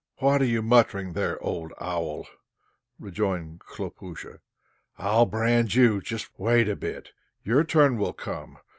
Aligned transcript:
"What 0.17 0.41
are 0.41 0.45
you 0.45 0.63
muttering 0.63 1.13
there, 1.13 1.39
old 1.43 1.73
owl?" 1.79 2.25
rejoined 2.97 3.59
Khlopúsha. 3.59 4.39
"I'll 4.97 5.27
brand 5.27 5.75
you! 5.75 6.01
Wait 6.39 6.67
a 6.67 6.75
bit, 6.75 7.11
your 7.43 7.63
turn 7.63 7.99
will 7.99 8.13
come. 8.13 8.57